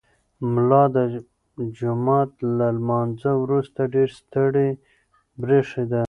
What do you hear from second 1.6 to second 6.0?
جومات له لمانځه وروسته ډېر ستړی برېښېده.